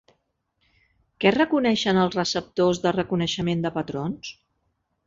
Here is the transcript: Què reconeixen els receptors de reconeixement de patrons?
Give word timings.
Què 1.25 1.33
reconeixen 1.35 2.01
els 2.05 2.17
receptors 2.19 2.83
de 2.87 2.97
reconeixement 2.99 3.65
de 3.69 3.75
patrons? 3.79 4.35